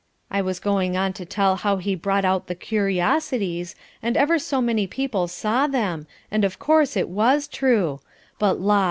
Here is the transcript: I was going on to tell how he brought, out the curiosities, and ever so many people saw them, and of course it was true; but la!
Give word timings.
I 0.31 0.41
was 0.41 0.59
going 0.59 0.97
on 0.97 1.13
to 1.13 1.25
tell 1.27 1.57
how 1.57 1.77
he 1.77 1.93
brought, 1.93 2.25
out 2.25 2.47
the 2.47 2.55
curiosities, 2.55 3.75
and 4.01 4.17
ever 4.17 4.39
so 4.39 4.59
many 4.59 4.87
people 4.87 5.27
saw 5.27 5.67
them, 5.67 6.07
and 6.31 6.43
of 6.43 6.57
course 6.57 6.97
it 6.97 7.07
was 7.07 7.47
true; 7.47 7.99
but 8.39 8.59
la! 8.59 8.79